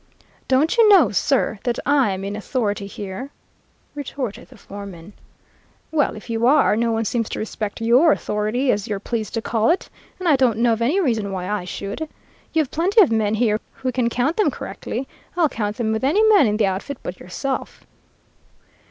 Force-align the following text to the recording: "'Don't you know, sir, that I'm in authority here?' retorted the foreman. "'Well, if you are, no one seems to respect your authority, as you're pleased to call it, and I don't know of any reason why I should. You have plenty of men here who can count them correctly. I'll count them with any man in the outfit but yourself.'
"'Don't 0.47 0.77
you 0.79 0.89
know, 0.89 1.11
sir, 1.11 1.59
that 1.63 1.77
I'm 1.85 2.23
in 2.23 2.35
authority 2.35 2.87
here?' 2.87 3.29
retorted 3.93 4.47
the 4.49 4.57
foreman. 4.57 5.13
"'Well, 5.91 6.15
if 6.15 6.27
you 6.27 6.47
are, 6.47 6.75
no 6.75 6.91
one 6.91 7.05
seems 7.05 7.29
to 7.29 7.37
respect 7.37 7.79
your 7.81 8.11
authority, 8.11 8.71
as 8.71 8.87
you're 8.87 8.99
pleased 8.99 9.35
to 9.35 9.43
call 9.43 9.69
it, 9.69 9.91
and 10.17 10.27
I 10.27 10.37
don't 10.37 10.57
know 10.57 10.73
of 10.73 10.81
any 10.81 10.99
reason 10.99 11.31
why 11.31 11.47
I 11.47 11.65
should. 11.65 12.09
You 12.51 12.63
have 12.63 12.71
plenty 12.71 12.99
of 12.99 13.11
men 13.11 13.35
here 13.35 13.59
who 13.73 13.91
can 13.91 14.09
count 14.09 14.37
them 14.37 14.49
correctly. 14.49 15.07
I'll 15.37 15.49
count 15.49 15.77
them 15.77 15.91
with 15.91 16.03
any 16.03 16.23
man 16.29 16.47
in 16.47 16.57
the 16.57 16.65
outfit 16.65 16.97
but 17.03 17.19
yourself.' 17.19 17.85